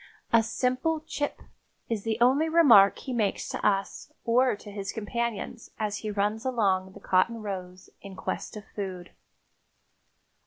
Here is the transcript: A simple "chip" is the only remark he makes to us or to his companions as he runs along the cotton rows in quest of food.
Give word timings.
A 0.33 0.41
simple 0.41 1.01
"chip" 1.01 1.43
is 1.87 2.01
the 2.01 2.17
only 2.19 2.49
remark 2.49 2.97
he 2.97 3.13
makes 3.13 3.47
to 3.49 3.63
us 3.63 4.11
or 4.25 4.55
to 4.55 4.71
his 4.71 4.91
companions 4.91 5.69
as 5.77 5.97
he 5.97 6.09
runs 6.09 6.43
along 6.43 6.93
the 6.93 6.99
cotton 6.99 7.39
rows 7.43 7.91
in 8.01 8.15
quest 8.15 8.57
of 8.57 8.65
food. 8.65 9.11